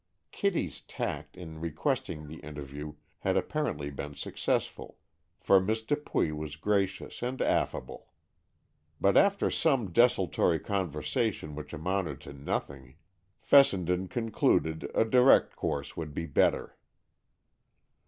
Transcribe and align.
Kitty's 0.31 0.81
tact 0.81 1.37
in 1.37 1.59
requesting 1.61 2.27
the 2.27 2.37
interview 2.39 2.95
had 3.19 3.37
apparently 3.37 3.91
been 3.91 4.15
successful, 4.15 4.97
for 5.39 5.59
Miss 5.59 5.83
Dupuy 5.83 6.31
was 6.31 6.55
gracious 6.55 7.21
and 7.21 7.39
affable. 7.39 8.07
But 8.99 9.15
after 9.15 9.51
some 9.51 9.91
desultory 9.91 10.57
conversation 10.59 11.53
which 11.53 11.71
amounted 11.71 12.19
to 12.21 12.33
nothing, 12.33 12.95
Fessenden 13.41 14.07
concluded 14.07 14.89
a 14.95 15.05
direct 15.05 15.55
course 15.55 15.95
would 15.95 16.15
be 16.15 16.25
better. 16.25 16.75